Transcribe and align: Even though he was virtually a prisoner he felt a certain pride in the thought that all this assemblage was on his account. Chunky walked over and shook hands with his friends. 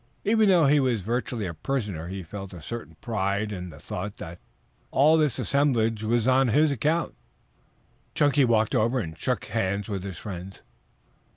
Even 0.25 0.49
though 0.49 0.65
he 0.65 0.79
was 0.79 1.01
virtually 1.03 1.45
a 1.45 1.53
prisoner 1.53 2.07
he 2.07 2.23
felt 2.23 2.55
a 2.55 2.61
certain 2.63 2.95
pride 3.01 3.51
in 3.51 3.69
the 3.69 3.77
thought 3.79 4.17
that 4.17 4.39
all 4.89 5.15
this 5.15 5.37
assemblage 5.37 6.03
was 6.03 6.27
on 6.27 6.47
his 6.47 6.71
account. 6.71 7.13
Chunky 8.15 8.43
walked 8.43 8.73
over 8.73 8.99
and 8.99 9.15
shook 9.15 9.45
hands 9.45 9.87
with 9.87 10.01
his 10.03 10.17
friends. 10.17 10.63